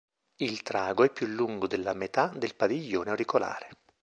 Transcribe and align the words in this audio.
Il 0.37 0.63
trago 0.63 1.03
è 1.03 1.11
più 1.11 1.27
lungo 1.27 1.67
della 1.67 1.93
metà 1.93 2.29
del 2.35 2.55
padiglione 2.55 3.11
auricolare. 3.11 3.69